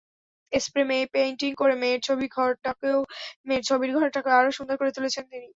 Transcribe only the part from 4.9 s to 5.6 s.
তুলেছেন তিনি।